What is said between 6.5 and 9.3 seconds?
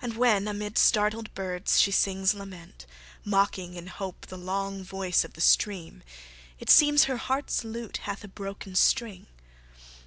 It seems her heart's lute hath a broken string.